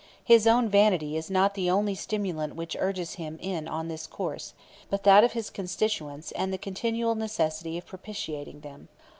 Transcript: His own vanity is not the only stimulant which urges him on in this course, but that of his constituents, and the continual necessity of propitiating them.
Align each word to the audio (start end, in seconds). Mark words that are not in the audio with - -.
His 0.23 0.47
own 0.47 0.67
vanity 0.67 1.15
is 1.15 1.29
not 1.29 1.53
the 1.53 1.69
only 1.69 1.93
stimulant 1.93 2.55
which 2.55 2.75
urges 2.79 3.13
him 3.21 3.35
on 3.43 3.67
in 3.81 3.87
this 3.87 4.07
course, 4.07 4.55
but 4.89 5.03
that 5.03 5.23
of 5.23 5.33
his 5.33 5.51
constituents, 5.51 6.31
and 6.31 6.51
the 6.51 6.57
continual 6.57 7.13
necessity 7.13 7.77
of 7.77 7.85
propitiating 7.85 8.61
them. 8.61 8.87